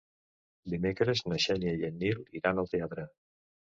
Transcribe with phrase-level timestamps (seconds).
[0.73, 3.11] Dimecres na Xènia i en Nil iran al teatre.